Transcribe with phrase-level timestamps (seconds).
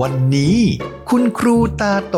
[0.00, 0.58] วันนี้
[1.10, 2.16] คุณครูตาโต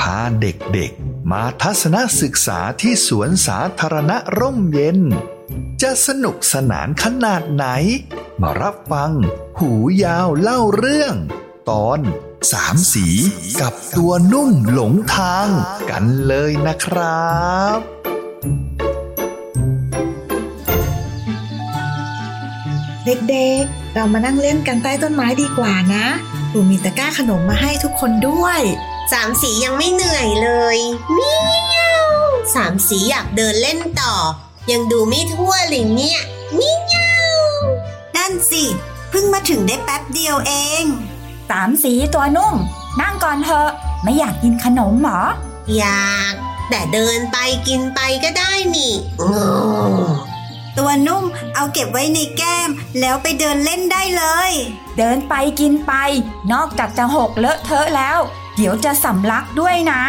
[0.00, 4.98] พาเด็กๆ มาทัศนศึกษาที่สวนสาธารณะร่มเย็น
[5.82, 7.66] จะสนุกสนานขนาดไหน
[8.40, 9.12] มารับฟัง
[9.58, 9.70] หู
[10.04, 11.14] ยาวเล่าเรื่อง
[11.70, 12.00] ตอน
[12.52, 13.06] สามสี
[13.60, 15.48] กับตัวนุ่มหลงทาง
[15.90, 17.30] กันเลยนะครั
[17.76, 17.78] บ
[23.06, 26.06] เด็กๆ เรามานั่งเล่นกันใต้ต้นไม้ดีกว่านะ
[26.50, 28.60] ครูมีตะกร้าขนมมาให้ทุกคนด้วย
[29.12, 30.78] สามสียังไม่เหนื่อยเลย
[31.12, 31.34] เมี
[31.78, 32.06] ยว
[32.54, 34.14] สามสีอยากเดินเล่นต่อ
[34.70, 36.20] ยังดูไม่ทั่วเลยเนี่ย
[36.54, 36.96] เมีย
[37.34, 37.36] ว
[38.16, 38.64] นั่นสิ
[39.10, 40.84] เพิ่งมาถึงได้แป๊บเดียวเอง
[41.50, 42.54] สามสีตัวนุ่ม
[43.00, 43.68] นั่งก่อนเถอะ
[44.02, 45.22] ไม่อยากกินขนมหรอ
[45.76, 46.34] อยาก
[46.70, 49.30] แต่เดินไปกินไปก็ได้นี่โอ้
[50.78, 51.24] ตัวนุ่ม
[51.54, 52.70] เอาเก็บไว้ในแก้ม
[53.00, 54.52] แล้วไปเดินเล่นได้เลย
[54.98, 55.92] เดินไปกินไป
[56.52, 58.18] นอกจากจะหกเลอะเทอะแล้ว
[58.56, 60.02] เดี๋ยวจะสำลักด้วยนะ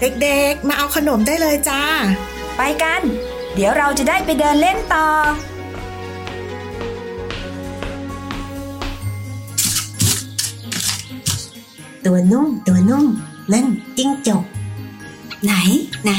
[0.00, 1.82] เด็กๆ มาเอาขนมได้เลยจ้า
[2.56, 3.00] ไปกัน
[3.54, 5.06] เดี๋ยวเราจะได้ไปเดินเล่นต่อ
[12.06, 13.06] ตัวนุ่มตัวนุ่ม
[13.52, 14.44] นั่นจิ้งจก
[15.44, 15.52] ไหน
[16.04, 16.10] ไหน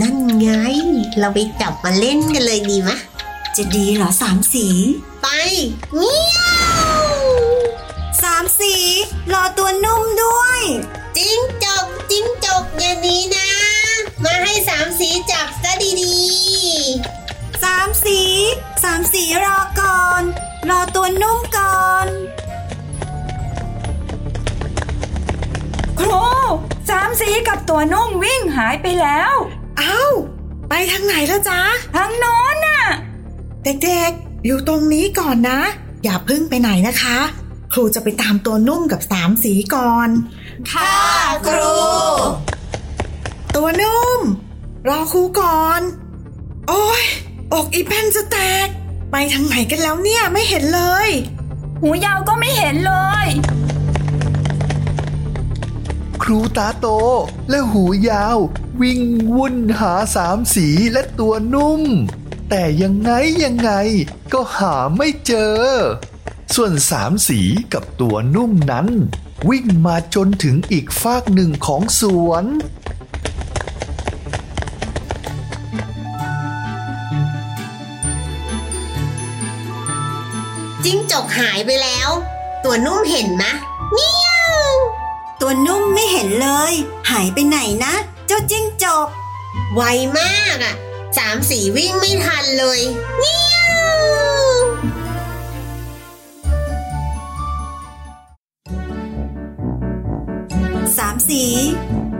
[0.00, 0.48] นั่นไง
[1.18, 2.96] เราไปจับมาเล่นกันเลยดีมะ
[3.56, 4.66] จะดีเหรอสามสี
[5.22, 5.26] ไป
[5.94, 6.38] เมีย
[7.00, 7.04] ว
[8.22, 8.74] สามสี
[9.32, 10.60] รอตัวนุ่มด้วย
[11.16, 13.50] จิ้งจกจิ้งจกอย่างนี้นะ
[14.24, 15.92] มาให้สามสีจับซะดี
[17.62, 18.20] สามสี
[18.82, 20.22] สามสีรอก่อน
[20.68, 22.08] รอตัวนุ่มก่อน
[26.00, 26.24] ครู
[26.90, 30.00] สามสีกับตัวนุ่มวิ่งหายไปแล้วเอ้า
[30.68, 31.60] ไปทางไหนแล้วจ้า
[31.96, 32.82] ทางโน้นน่ะ
[33.64, 35.60] เด็กๆ อยู่ตรงนี้ก่อนนะ
[36.04, 37.18] อย่าเพิ่งไปไหนนะคะ
[37.72, 40.08] ครูจะไปตามตัวนุ่มกับสามสีก่อน
[40.72, 40.94] ค่ะ
[41.46, 41.76] ครู
[43.54, 44.20] ตัวนุ่ม
[44.88, 45.80] รอครูก่อน
[46.68, 47.04] โอ้ย
[47.52, 48.68] อกอีแผ่นจะแตก
[49.12, 51.08] ไปทางไหนกันแล้วเนี่ยไม่เห็นเลย
[51.80, 52.94] หูยาวก็ไม่เห็นเล
[53.24, 53.26] ย
[56.28, 56.86] ครูตาโต
[57.50, 58.38] และหูยาว
[58.80, 59.00] วิ่ง
[59.34, 61.82] วุ่นหาสามสีและตัวนุ่ม
[62.50, 63.10] แต่ยังไง
[63.44, 63.70] ยังไง
[64.32, 65.60] ก็หาไม่เจอ
[66.54, 67.40] ส่วนสามสี
[67.72, 68.88] กับตัวนุ่มนั้น
[69.48, 72.44] วิ่งมาจนถึงอีกฟากหนึ่งของสวน
[80.84, 82.10] จิ้งจกหายไปแล้ว
[82.64, 83.44] ตัวนุ่มเห็นไหม
[83.92, 84.25] เมีย
[85.40, 86.72] ตัวนุ่มไม่เห็นเลย
[87.10, 87.94] หายไปไหนนะ
[88.26, 89.08] เจ้าจิ้งจก
[89.74, 89.82] ไว
[90.18, 90.74] มากอะ่ะ
[91.18, 92.80] สามสีวิ่งไม่ทันเลย
[93.18, 93.98] เมียว
[100.98, 101.42] สามสี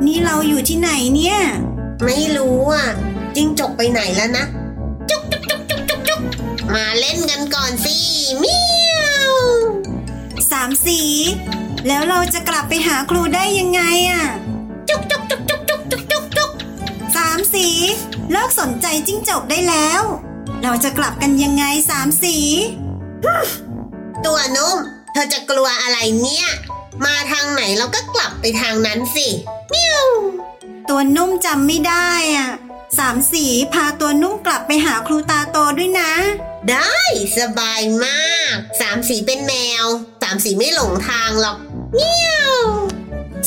[0.07, 1.39] นี่เราอยู่ที่ไหนเนี่ย
[2.05, 2.87] ไม่รู้อะ
[3.37, 4.45] จิ้งจกไปไหนแล้วนะ
[5.11, 6.21] จุกจุกจุกจุกจุกจุก
[6.75, 7.97] มาเล่นกันก่อนสิ
[8.39, 8.59] เมี
[8.95, 9.01] ย
[9.31, 9.35] ว
[10.51, 11.01] สามสี
[11.89, 14.25] แล้วเราจะกลับไปหาครูได้ยังไงอะ
[14.89, 16.51] จุกจุกจุกจุกจุกจุกจุกจุก
[17.17, 17.69] สามสี
[18.31, 20.03] เลิกสนใจจิ้งจกได้แล้ว
[20.63, 22.37] เราจะกลับกันยังไงสามสี
[24.27, 24.79] ตัวนุ่ม
[25.13, 26.49] เธอจะกลัวอะไรเนี่ย
[27.05, 29.29] มาทางไหนเราก็กลับไปทางนั้นสิ
[29.73, 30.09] มียว
[30.89, 32.51] ตัวนุ่มจำไม่ได้อะ
[32.99, 36.13] สามสีพาตัวนุ่มกลับไปหาครูตาโตด้วยนะ
[36.71, 36.97] ได้
[37.39, 39.53] สบายมาก สามสีเป็นแม
[39.83, 41.57] วามสีไม่หลงทางหรอก
[41.95, 42.57] เมียว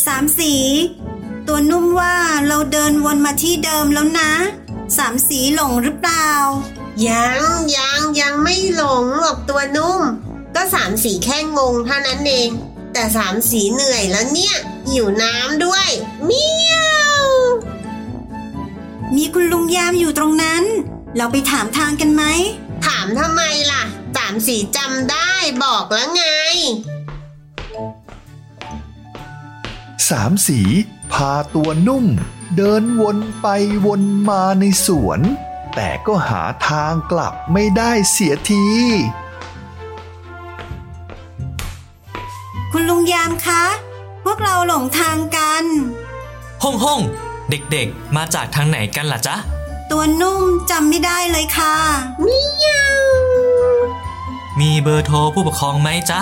[0.05, 0.53] สามสี
[1.47, 2.15] ตัวนุ่มว่า
[2.47, 4.31] เราเดินวนมาที่เดิมแล้วนะ
[4.97, 6.29] สามสีหลงหรือเปล่า
[7.07, 7.41] ยัง
[7.77, 10.01] ยังยังไม่หลงหรอกตัวนุ่ม
[10.55, 12.49] ก็สามสีแค่งงเท่านั้นเอง
[12.93, 14.55] แต่สามสีเหนื่อยแล้วเนี่ย
[14.89, 15.87] หิวน้ำด้วย
[16.25, 16.75] เมีย
[17.21, 17.23] ว
[19.15, 20.63] มีคุณลุงยามอยู่ตรงนั้น
[21.17, 22.23] เราไปถามทางกันไหม
[22.85, 23.41] ถามทำไม
[23.71, 25.31] ล่ะสามสีจำได้
[25.63, 26.25] บอกแล้วไง
[30.09, 30.59] สามสี
[31.13, 32.05] พาตัวนุ่ม
[32.57, 33.47] เดินวนไป
[33.85, 35.19] วนมาในสวน
[35.75, 38.65] แต่ก็หาทางกลับไม่ได้เสียที
[42.71, 43.63] คุณลุงยามคะ
[44.25, 45.63] พวกเราหลงทางกัน
[46.63, 46.99] ห้องห้อง
[47.49, 49.35] เด็กๆ มาจากทางไหนกันล่ะจ๊ะ
[49.91, 51.75] ตัวนุ่มจำไม่ได้เลยค่ะ
[52.25, 52.39] มี
[54.83, 56.21] เบอร์โทรผู้ปกครองไหมจ๊ะ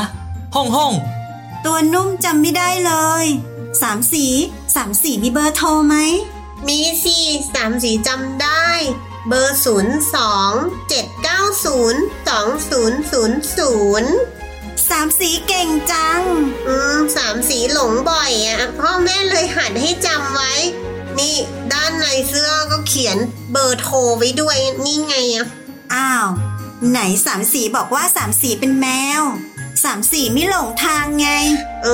[0.56, 0.94] ห้องห้อง
[1.66, 2.94] ตัวนุ่มจำไม่ได้เล
[3.24, 3.26] ย
[3.82, 4.26] สามสี
[4.76, 5.96] สามสีมีเบอร์โทรไหม
[6.68, 7.18] มีสิ
[7.54, 8.68] สามสีจำได้
[9.28, 10.52] เบอร์ศูนย์สอง
[10.90, 14.12] เจ็ดเก้าศูนย์สองศูนย์ศูนย์ศูนย์
[14.90, 16.22] สามสีเก่งจัง
[16.68, 20.54] อืมสามสีหลงบ่อยอะพ่อแม่เลยหัดให้จำไว้
[21.20, 21.36] นี่
[21.72, 23.18] ด้านในเสื้อก็เขียน
[23.52, 25.46] เบอร์โทรไว้ด้วยนี่ไงอะ
[25.94, 26.28] อ้าว
[26.90, 28.88] ไหนสามสีบอกว่าสามสีเป็นแม
[29.20, 29.22] ว
[29.84, 31.28] สามสีไม่หลงทางไง
[31.84, 31.88] เอ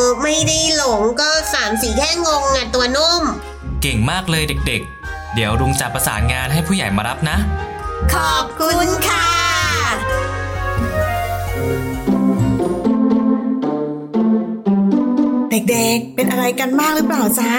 [0.00, 3.22] อ ไม่ได้หลงก็สามสีแค่งงอะตัวนุ่ม
[3.82, 7.36] เก่งมากเลยเด็กๆ เดี๋ยวลุงจะประสานงานให้ผู้ใหญ่มารับนะ
[8.14, 9.26] ขอบคุณค่ะ
[15.50, 17.52] เด็กๆ เป็นอะไรกันมากหรือเปล่าจ๊ะ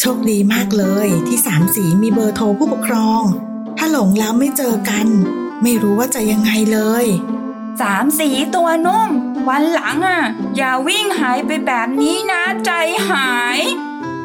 [0.00, 3.22] โชคดีมากเลยที่สามสีมีเบอร์โทรผู้ปกครอง
[3.78, 5.06] ถ้าหลงแล้วไม่เจอกัน
[5.62, 7.06] ไม่รู้ว่าจะยังไงเลย
[7.80, 9.10] สามสีตัวนุ่ม
[9.48, 10.22] วันหลังอะ
[10.56, 12.70] อย่าวิ่งหายไปแบบนี้นะใจ
[13.10, 13.58] หาย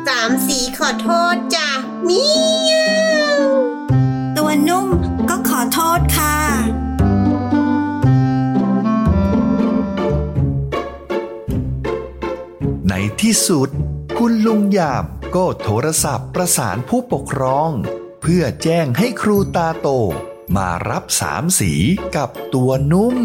[0.08, 1.70] สามสีขอโทษจ้ะ
[2.04, 2.26] เมี
[2.72, 2.76] ย
[3.36, 3.40] ว
[4.38, 4.88] ตัวนุ่ม
[5.30, 6.38] ก็ขอโทษค่ะ
[12.90, 13.70] ในที่สุด
[14.18, 15.04] คุณลุงยาม
[15.36, 17.70] ก็โทรศัพท์ประสานผู้ปกครอง
[18.22, 19.90] เพื่อแจ้งให้ครูตาโต
[20.56, 21.74] มารับสามสี
[22.16, 23.18] กับตัวนุ่ม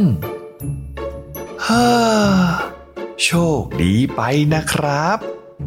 [1.66, 1.88] ฮ่า
[3.24, 3.30] โช
[3.60, 4.20] คดีไป
[4.54, 5.18] นะครับ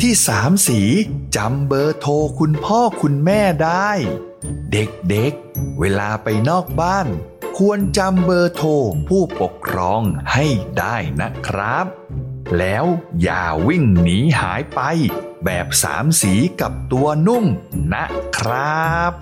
[0.02, 0.82] ที่สามสี
[1.36, 3.90] จำเบอร์โทรคุณพ่อคุณแม่ได้
[4.72, 7.08] เด็กๆเวลาไปนอกบ้าน
[7.58, 8.70] ควรจำเบอร์โทร
[9.08, 10.02] ผู้ปกครอง
[10.34, 10.46] ให้
[10.80, 11.86] ได้นะครับ
[12.58, 12.86] แล้ว
[13.22, 14.82] อย่าวิ่งหนีหายไป
[15.46, 17.46] แบบสามสีกับตัวนุ่ม
[17.94, 18.06] นะ
[18.38, 19.14] ครับ